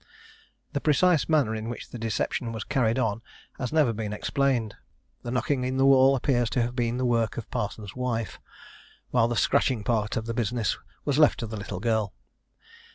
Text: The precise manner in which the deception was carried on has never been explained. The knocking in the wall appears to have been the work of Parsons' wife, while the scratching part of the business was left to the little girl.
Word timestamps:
The 0.73 0.81
precise 0.81 1.29
manner 1.29 1.53
in 1.53 1.69
which 1.69 1.89
the 1.89 1.99
deception 1.99 2.51
was 2.51 2.63
carried 2.63 2.97
on 2.97 3.21
has 3.59 3.71
never 3.71 3.93
been 3.93 4.13
explained. 4.13 4.75
The 5.21 5.29
knocking 5.29 5.63
in 5.63 5.77
the 5.77 5.85
wall 5.85 6.15
appears 6.15 6.49
to 6.57 6.61
have 6.63 6.75
been 6.75 6.97
the 6.97 7.05
work 7.05 7.37
of 7.37 7.51
Parsons' 7.51 7.95
wife, 7.95 8.39
while 9.11 9.27
the 9.27 9.35
scratching 9.35 9.83
part 9.83 10.17
of 10.17 10.25
the 10.25 10.33
business 10.33 10.75
was 11.05 11.19
left 11.19 11.37
to 11.41 11.45
the 11.45 11.55
little 11.55 11.79
girl. 11.79 12.15